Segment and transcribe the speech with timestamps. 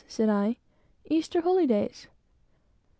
[0.07, 0.57] said I,
[1.11, 2.07] "Easter holydays?"